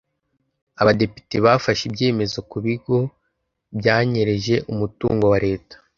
abadepide 0.81 1.35
bafashe 1.45 1.81
ibyemezo 1.89 2.37
kubigo 2.51 2.95
byanyereje 3.77 4.55
umutungo 4.71 5.23
wa 5.31 5.37
leta 5.45 5.75